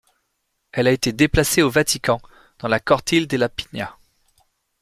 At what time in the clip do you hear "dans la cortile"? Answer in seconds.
2.57-3.27